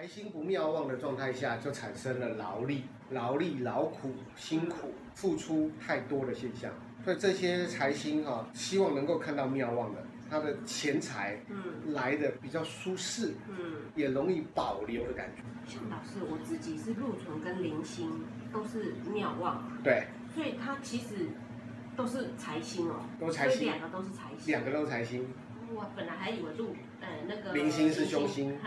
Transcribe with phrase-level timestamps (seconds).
[0.00, 6.72] 财星不妙旺的状态下，就产生了劳力、劳力、劳苦、辛苦、付出太多的现象。
[7.04, 11.92] 所以这些财星哈，希望能够看到妙旺的，他的钱财嗯。
[11.92, 15.42] 来的比较舒适，嗯，也容易保留的感觉。
[15.70, 18.10] 像老师，我自己是禄存跟铃星
[18.50, 21.28] 都是妙旺，对，所以它其实
[21.94, 25.28] 都是财星哦，都财星，两个都是财星，两个都是财星。
[25.72, 28.58] 我本来还以为禄呃那个铃星是凶星，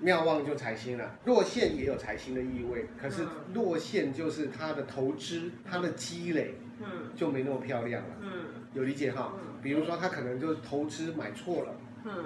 [0.00, 1.16] 庙旺就财星了。
[1.24, 6.54] 落陷也有财星的意味，可是落陷就是他的投资，他的积累。
[6.80, 8.08] 嗯，就没那么漂亮了。
[8.20, 9.34] 嗯，有理解哈。
[9.36, 11.76] 嗯，比如说他可能就是投资买错了。
[12.04, 12.24] 嗯，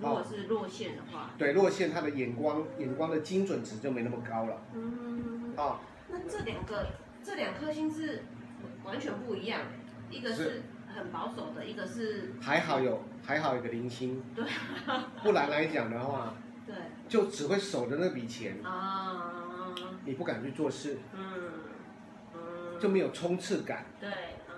[0.00, 1.32] 如果是落陷的话。
[1.36, 4.62] 对，落陷他的眼光眼光的精准值就没那么高了。
[4.72, 5.52] 嗯。
[5.54, 6.86] 啊，那这两个
[7.22, 8.22] 这两颗星是
[8.84, 9.60] 完全不一样，
[10.10, 10.62] 一个是
[10.96, 14.22] 很保守的，一个是还好有还好有个零星。
[14.34, 14.46] 对。
[15.22, 16.34] 不然来讲的话，
[16.70, 16.76] 对，
[17.08, 20.98] 就只会守着那笔钱啊，你不敢去做事。
[21.14, 21.24] 嗯。
[22.80, 23.84] 就没有冲刺感。
[24.00, 24.08] 对，
[24.48, 24.54] 嗯，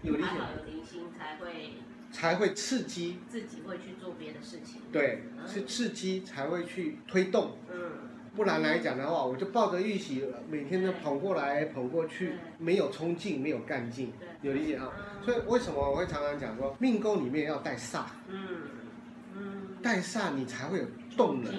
[0.00, 1.74] 有还好有铃星才会
[2.10, 4.80] 才会刺激自己会去做别的事情。
[4.90, 7.58] 对，嗯、是刺激才会去推动。
[7.70, 7.90] 嗯，
[8.34, 14.10] 不然来讲的话，我就抱着预习，每天都捧过来捧过去，没有冲劲，没有干劲。
[14.18, 14.90] 对，有理解啊？
[14.96, 18.04] 嗯、所以为什么我会常常讲说，命宫里面要带煞？
[18.26, 18.81] 嗯嗯，
[19.82, 20.84] 带煞你才会有
[21.16, 21.52] 动能。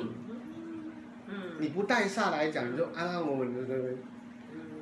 [1.27, 3.97] 嗯，你不带煞来讲，你就安安稳稳的对。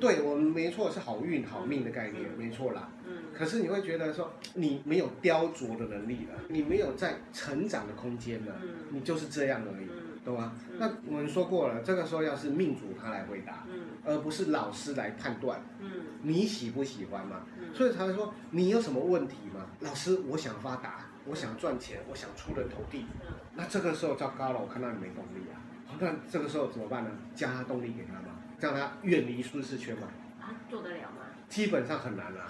[0.00, 2.88] 对我们没错，是好运好命的概念，嗯、没错啦。
[3.06, 3.18] 嗯。
[3.32, 10.54] 可是你会觉得说，你没有雕琢的能力了，你没有在成长的空间了，嗯、你就是这样而已，嗯、懂吗？
[10.68, 15.88] 嗯、那我们说过了，这个时候要是命主他来回答，嗯、而不是老师来判断，嗯、
[16.22, 17.46] 你喜不喜欢嘛？
[17.60, 19.66] 嗯、所以才会说你有什么问题吗？
[19.78, 23.06] 老师，我想发达，我想赚钱，我想出人头地。
[23.20, 25.60] 嗯、那这个时候糟糕了，我看到你没动力啊。
[26.00, 27.10] 那这个时候怎么办呢？
[27.34, 28.38] 加他动力给他嘛。
[28.60, 30.08] 让他远离舒适圈嘛？
[30.40, 31.26] 啊，做得了吗？
[31.48, 32.46] 基本上很难了，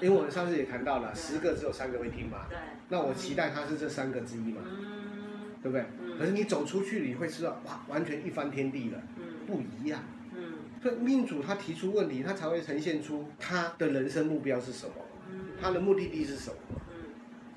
[0.00, 2.46] 因为我们上次也谈到了，十个只有三个会听嘛。
[2.48, 2.58] 对。
[2.88, 4.60] 那我期待他是这三个之一嘛？
[4.64, 5.52] 嗯。
[5.62, 5.86] 对不对？
[6.00, 6.18] 嗯。
[6.18, 9.00] 可是你走出去，你会知道，哇，完全一番天地了。
[9.16, 9.46] 嗯。
[9.46, 10.02] 不一样。
[10.34, 10.54] 嗯。
[10.82, 14.94] 所以命主他提出问题，他才会呈现出他的人生目标是什么，
[15.62, 16.56] 他的目的地是什么。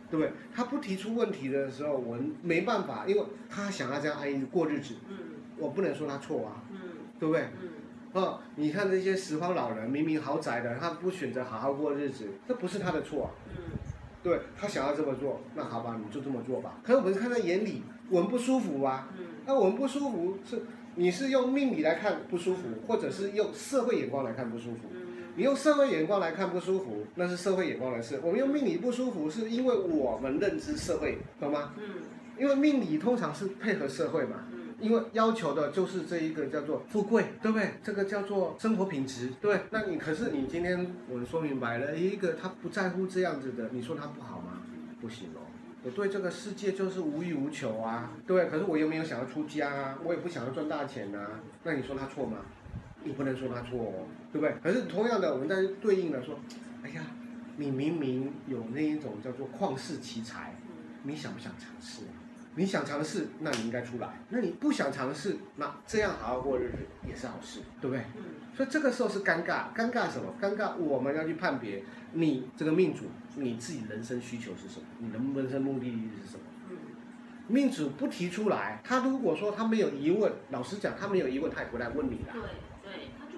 [0.07, 0.11] 嗯。
[0.11, 0.31] 对不对？
[0.53, 4.95] 他不提出问题的时候，我们没办法，因为他想要这样安逸过日子。
[5.09, 5.17] 嗯。
[5.57, 6.63] 我不能说他错啊。
[6.71, 6.79] 嗯。
[7.19, 7.43] 对不对？
[7.61, 7.69] 嗯。
[8.13, 13.29] 哦，你看这些拾荒老人，明明豪宅的，他不选择好好过日子，这不是他的错啊。
[13.49, 13.77] 嗯，
[14.23, 16.79] 对，他想要这么做，那好吧，你就这么做吧。
[16.83, 19.09] 可是我们看在眼里，我们不舒服啊。
[19.19, 20.63] 嗯，那我们不舒服是，
[20.95, 24.89] 你是用命理来看不舒服，或者是用社会眼光来看不舒服。
[24.91, 25.06] 嗯，
[25.37, 28.19] 你用社会眼光来看不舒服，那是社会眼光的事。
[28.23, 31.73] 我们用命理不舒服，是因为我们认知社会，懂吗？
[31.77, 32.01] 嗯，
[32.39, 34.45] 因为命理通常是配合社会嘛。
[34.79, 37.69] 因为要求的就是这一个叫做富贵，对不对？
[37.83, 39.59] 这个叫做生活品质，对。
[39.69, 44.63] 那你可是你今天我说明白了，一个他不在乎这样子的，你说他不好吗？
[44.99, 45.41] 不行哦。
[45.83, 48.47] 我对这个世界就是无欲无求啊，对。
[48.47, 51.39] 可是我又没有想要出家啊，我也不想要赚大钱啊。
[51.63, 52.37] 那你说他错吗？
[53.07, 54.53] 你不能说他错哦，对不对？
[54.61, 56.37] 可是同样的，我们在对应的说，
[56.83, 57.01] 哎呀，
[57.55, 60.53] 你明明有那一种叫做旷世奇才，
[61.03, 62.03] 你想不想尝试？
[62.55, 68.03] 你想尝试，那你应该出来；那你不想尝试，那这样好好过日子也是好事，对不对？
[68.17, 68.23] 嗯。
[68.55, 70.33] 所以这个时候是尴尬，尴尬什么？
[70.41, 74.85] 尴尬我们要去判别你这个命主，你自己人生需求是什么？
[74.97, 76.43] 你的人生目的地是什么？
[76.71, 76.77] 嗯。
[77.47, 82.33] 命主不提出来，他如果说他没有疑问，老实讲，他没有疑问，他也不来问你了。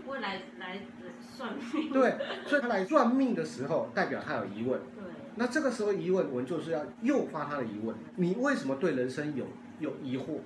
[0.09, 0.79] 不会来来
[1.21, 1.93] 算命。
[1.93, 2.15] 对，
[2.47, 4.79] 所以他来算命的时候，代表他有疑问。
[4.79, 5.03] 对
[5.35, 7.95] 那这个时候疑问，我们就是要诱发他的疑问。
[8.15, 9.45] 你为什么对人生有
[9.79, 10.39] 有疑惑，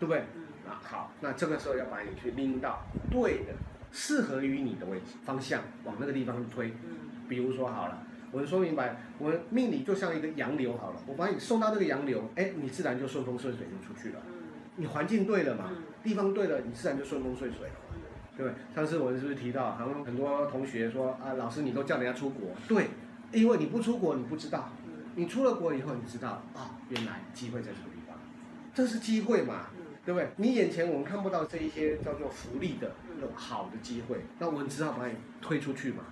[0.00, 0.20] 对不对？
[0.66, 3.52] 啊，好，那这个时候要把你去拎到对的、
[3.90, 6.72] 适合于你的位置方向，往那个地方推。
[7.28, 14.22] 比如说好了，我就说明白，我们命里就像一个洋流好了，我把你送到那个洋流，哎，你自然就顺风顺水就出去了。
[14.76, 15.70] 你环境对了嘛，
[16.02, 17.74] 地方对了，你自然就顺风顺水了，
[18.36, 18.52] 对？
[18.74, 22.88] 上次我们是不是提到，好像很多同学说啊，老师你都叫人家出国，对。
[23.32, 24.68] 因为你不出国，你不知道；
[25.14, 28.14] 你出了国以后，你知道啊，原来机会在这个地方，
[28.74, 29.68] 这是机会嘛，
[30.04, 30.28] 对不对？
[30.36, 32.92] 你眼前我们看不到这一些叫做福利的、
[33.22, 36.04] 有好的机会，那我们只好把你推出去嘛。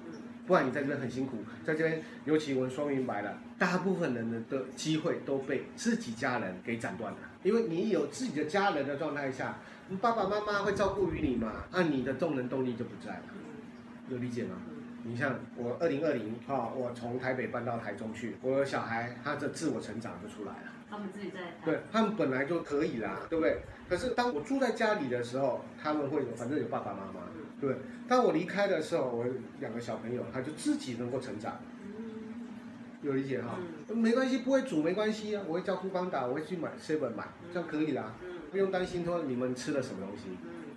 [0.51, 7.19] 不然你在这边很辛苦，在这边，尤其我说明白了，大部分人的的机会都被自己家人给斩断了。
[7.45, 9.59] 因为你有自己的家人的状态下，
[10.01, 13.23] 爸爸妈妈会照顾于你嘛，那你的动能动力就不在了，
[14.09, 14.57] 有理解吗？
[15.05, 20.73] 你像我二零二零啊，我从台北搬到台中去，我的小孩他的自我成长就出来了。
[20.91, 21.39] 他们自己在。
[21.65, 23.61] 对，他们本来就可以啦，对不对？
[23.89, 27.21] 可是当我住在家里的时候，他们会有，反正有爸爸妈妈，
[27.61, 27.77] 对？
[28.09, 29.25] 当我离开的时候，我
[29.61, 31.61] 两个小朋友他就自己能够成长。
[33.03, 33.59] 有理解哈？
[33.95, 38.15] 没关系，不会煮没关系啊，我会叫富邦达，我会去买 seven 买，这样可以啦，
[38.51, 40.25] 不用担心说你们吃了什么东西，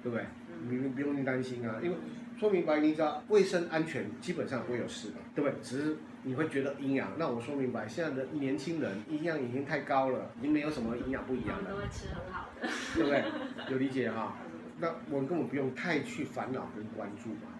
[0.01, 0.25] 对不对？
[0.69, 1.97] 你们不用担心啊，因为
[2.39, 5.59] 说明白，你知道卫生安全基本上不会有事的，对不对？
[5.61, 7.11] 只是你会觉得营养。
[7.17, 11.71] 那我说明白，现在的年轻人营养已经太高了，已经没有什么营养不一样的。
[11.71, 13.23] 都会吃很好的，对不对？
[13.71, 14.35] 有理解哈？
[14.79, 17.51] 那我们根本不用太去烦恼跟关注嘛。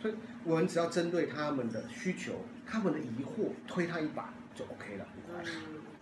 [0.00, 0.14] 所以
[0.44, 2.32] 我们只要针对他们的需求、
[2.66, 5.06] 他们的疑惑，推他一把就 OK 了。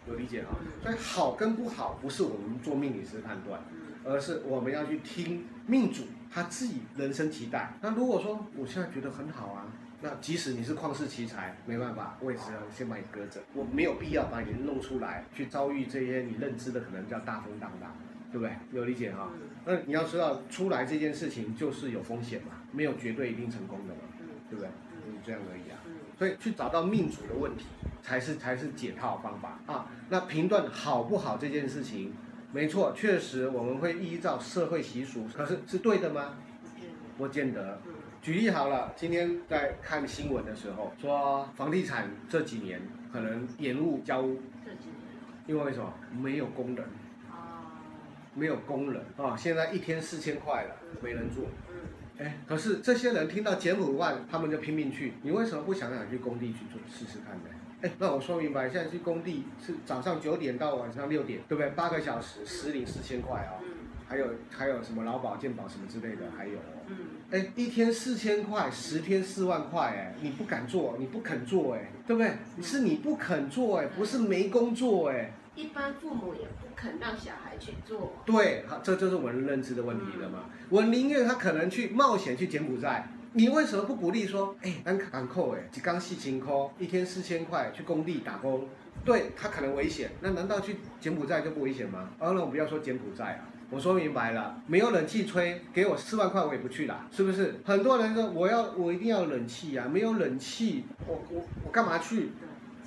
[0.06, 0.56] 有理解哈？
[0.82, 3.60] 所以好跟不好不是我们做命理师判断，
[4.04, 7.74] 而是我们要去听命主他自己人生期待。
[7.82, 9.66] 那如果说我现在觉得很好啊，
[10.00, 13.40] 那即使你是旷世奇才，没办法，我也是要先把你搁着。
[13.52, 17.96] 我没有必要把你弄出来，去遭遇这些你认知的可能叫大风大浪，
[18.30, 18.52] 对不对？
[18.72, 19.28] 有理解哈？
[19.64, 24.00] 那你要知道，出来这件事情就是有风险嘛，没有绝对一定成功的嘛，
[24.48, 24.70] 对不对？
[25.04, 25.78] 就是这样而已啊。
[26.16, 27.66] 所以去找到命主的问题，
[28.00, 29.90] 才是才是解套方法啊。
[30.08, 32.12] 那评断好不好这件事情，
[32.52, 36.36] 没错，确实我们会依照社会习俗，可是是对的吗？
[37.16, 37.80] 不见得。
[38.20, 42.80] 举例好了，今天在看新闻的时候说，房地产这几年
[43.12, 44.40] 可能延误交屋。
[44.64, 44.98] 这几年。
[45.46, 45.92] 因为为什么？
[46.20, 46.84] 没有工人。
[48.34, 51.44] 没有工人啊，现在一天四千块了，没人做。
[52.18, 55.14] 哎，可是这些人听到柬埔寨，他们就拼命去。
[55.22, 57.50] 你为什么不想想去工地去做试试看呢？
[57.82, 61.70] 哎，那我说明白，现在去工地是早上九点到晚上六点，对不对？
[61.70, 63.58] 八个小时，时领四千块啊。
[64.08, 66.96] 还有还有什么劳保健保什么之类的，还有嗯。
[67.30, 72.32] 哎，一天四千块，十天四万块，哎，你不敢做，你不肯做，哎，对不对？
[72.62, 75.32] 是你不肯做，哎，不是没工作，哎。
[75.54, 78.12] 一般父母也不肯让小孩去做。
[78.24, 80.44] 对，好，这就是我们认知的问题了嘛。
[80.46, 88.68] 嗯、我宁愿他可能去冒险去柬埔寨，你为什么不鼓励说，哎，单港扣，哎，几刚细情扣，一天四千块去工地打工，
[89.04, 92.08] 对他可能危险，那难道去柬埔寨就不危险吗？
[92.20, 97.60] 哦，那我不要说柬埔寨啊，我说明白了，没有冷气吹，给我四万块我也不去了，是不是？
[97.64, 102.30] 很多人说我要我一定要冷气啊，没有冷气，我我我干嘛去？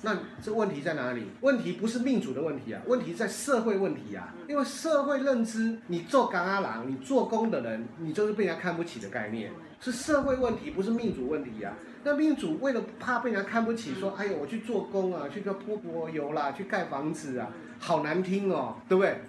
[0.04, 1.28] 那这问题在哪里？
[1.42, 4.34] 问题不是命主的问题啊，问题在社会问题啊。
[4.48, 11.72] 因为社会认知，你做工仔人，你做工的人，你就是被人家看不起的概念，是社会问题，不是命主问题啊。
[12.02, 17.48] 那命主为了怕被人家看不起，说，哎呦，我去做工啊，去个泼泼油啦，去盖房子啊，
[17.78, 19.20] 好难听哦，对不对？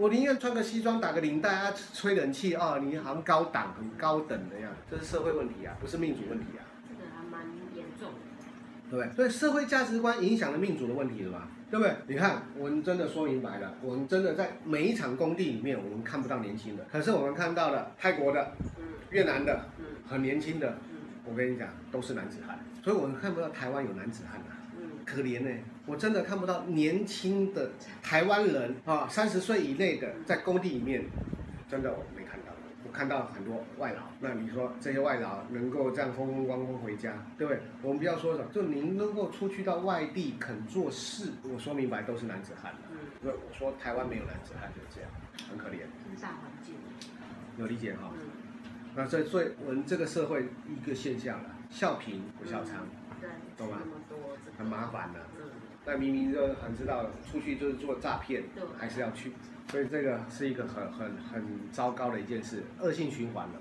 [0.00, 6.64] 我宁愿穿个西装，打个领带啊，吹冷气啊，哦，你好像高档、很高等的样子，这是社会问题啊，不是命主问题啊。
[6.88, 7.42] 这个还蛮
[7.76, 8.18] 严重的
[8.88, 9.14] 对不对？
[9.14, 11.48] 所以社会价值观影响了命主的问题了吧？
[11.70, 11.94] 对不对？
[12.06, 18.52] 你看，我们真的说明白了，我们真的在每一场工地里面，我们看不到年轻的，可是我们看到了泰国的、
[19.10, 19.66] 越南的、
[20.08, 20.78] 很年轻的，
[21.26, 22.58] 我跟你讲，都是男子汉。
[22.82, 24.56] 所以我们看不到台湾有男子汉啊，
[25.10, 25.50] 可怜呢，
[25.86, 31.04] 我真的看不到年轻的台湾人啊，三十岁以内的在工地里面，
[31.68, 32.46] 真的我没看到。
[32.86, 37.60] 我看到很多外劳，那你说这些外劳能够这样风风光光回家，对不对？
[37.82, 42.78] 我们不要说什么，就您能够出去到外地肯做事，我说明白都是男子汉了。
[42.90, 45.10] 嗯，对，我说台湾没有男子汉就是这样，
[45.48, 45.80] 很可怜。
[46.20, 46.74] 大环境，
[47.58, 48.10] 有理解哈？
[48.14, 48.26] 嗯。
[48.96, 52.70] 那所以，所以我们这个社会一个现象了，笑贫不笑娼，
[53.20, 53.78] 对，懂吗？
[54.58, 55.20] 很麻烦的。
[55.38, 55.50] 嗯。
[55.86, 58.44] 那明明就很知道出去就是做诈骗，
[58.78, 59.32] 还是要去。
[59.70, 63.54] 所以这个是一个很很很糟糕的一件事，恶性循环了。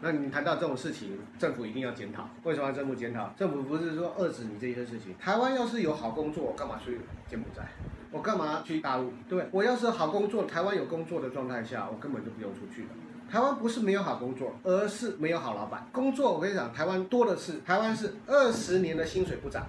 [0.00, 2.28] 那你谈到这种事情，政府一定要检讨。
[2.44, 3.28] 为什么要政府检讨？
[3.36, 5.14] 政府不是说遏制你这些事情。
[5.18, 7.62] 台湾要是有好工作，我干嘛去柬埔寨？
[8.10, 9.12] 我干嘛去大陆？
[9.28, 9.46] 对？
[9.50, 12.88] 我要是好工作，台湾有工作的状态下，我根本就不用出去了。
[13.30, 15.86] 台湾不是没有好工作，而是没有好老板。
[15.92, 17.54] 工作我跟你讲，台湾多的是。
[17.66, 19.66] 台湾是二十年的薪水不涨，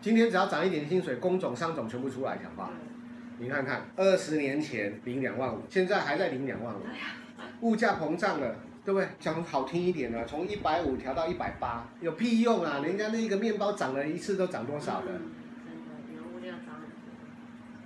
[0.00, 2.70] 今天只要涨一点薪水，工种、商种全部出来讲话。
[3.38, 6.80] 你看看，二十年前领两万五，现在还在领两万五，
[7.62, 9.08] 物价膨胀了，对不对？
[9.18, 12.80] 讲好听一点呢，从一百五调到一百八，有屁用啊？
[12.84, 15.08] 人家那个面包涨了一次都涨多少的？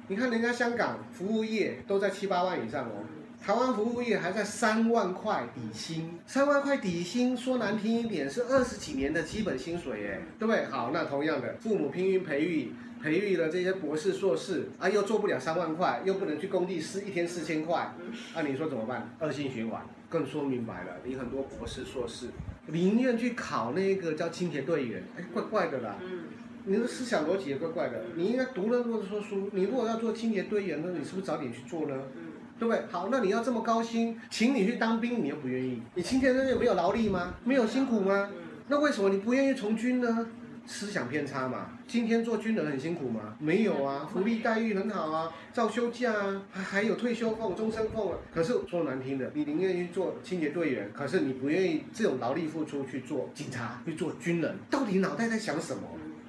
[0.09, 3.05] 你看人家香港服务业都在七八万以上哦。
[3.45, 10.65] 台湾服务业还在三万块底薪，三万块底薪说难听一点是二十几年的基本薪水耶，对不对？
[10.67, 12.73] 好，那同样的，父母拼命培育，
[13.03, 17.93] 培育了这些博士、硕士，啊，又做不了三万块，又不能去工地四一天四千块，
[18.33, 19.13] 那、啊、你说怎么办？
[19.19, 22.29] 恶性循环，更说明白了，你很多博士、硕士
[22.67, 25.97] 宁愿去考那个叫清洁队员，哎，怪怪的啦。
[26.65, 28.05] 你的思想逻辑也怪怪的。
[28.15, 31.97] 你应该读了那么多书，你如果要做清洁队员，那你是不是早点去做呢？
[32.59, 32.85] 对不对？
[32.91, 35.83] 好，那你要这么高薪，请你去当兵，你又不愿意。
[35.95, 37.35] 你清洁队员没有劳力吗？
[37.45, 38.31] 没有辛苦吗？
[38.69, 40.27] 那为什么你不愿意从军呢？
[40.65, 41.67] 思想偏差嘛。
[41.89, 43.35] 今天做军人很辛苦吗？
[43.41, 48.19] 没有啊，福利待遇很好啊，照休假啊，还还有退休俸、终身俸啊。
[48.33, 55.83] 可是说难听的，你宁愿去做清洁队员，可是你不愿意这种劳力付出去做警察、去做军人，到底脑袋在想什么？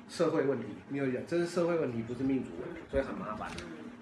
[0.09, 3.49] 社会问题，没有讲，这是社会问题，不是民主问题，所以很麻烦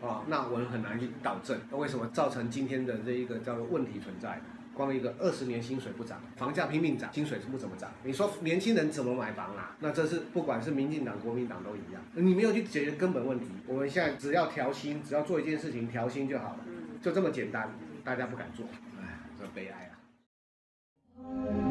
[0.01, 0.24] 啊。
[0.27, 4.41] 那我们很难去导正，那为什么造成今天的这一个叫做问题存在？
[4.74, 7.91] 光一个二十年薪水不涨，房价拼命涨，薪水是不怎么涨。
[8.03, 9.75] 你说年轻人怎么买房啊？
[9.81, 12.01] 那这是不管是民进党、国民党都一样。
[12.15, 13.48] 你没有去解决根本问题。
[13.67, 16.60] 我们现在只要调薪，只要做一件事情调薪就好了，
[17.01, 17.70] 就这么简单。
[18.03, 18.65] 大家不敢做，
[19.00, 21.71] 哎，这悲哀啊。